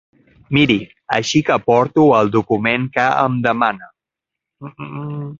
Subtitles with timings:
[0.57, 0.77] Miri,
[1.17, 3.91] així que porto el document que em demana.